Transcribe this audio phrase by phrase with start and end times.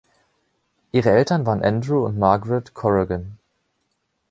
[0.91, 3.37] Ihre Eltern waren Andrew und Margaret Corrigan.